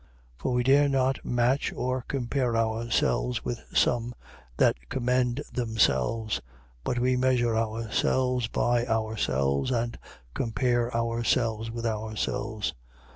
[0.37, 0.41] 10:12.
[0.41, 4.15] For we dare not match or compare ourselves with some
[4.57, 6.41] that commend themselves:
[6.83, 9.99] but we measure ourselves by ourselves and
[10.33, 12.73] compare ourselves with ourselves.